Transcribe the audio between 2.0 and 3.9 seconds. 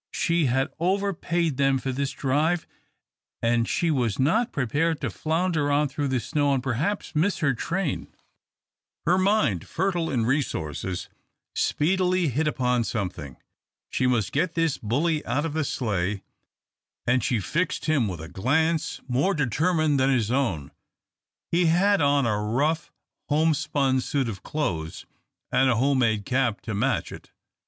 drive, and